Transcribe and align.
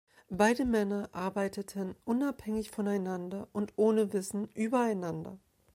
Beide 0.31 0.65
Männer 0.65 1.09
arbeiteten 1.11 1.93
unabhängig 2.05 2.71
voneinander 2.71 3.47
und 3.51 3.73
ohne 3.75 4.13
Wissen 4.13 4.47
übereinander. 4.47 5.37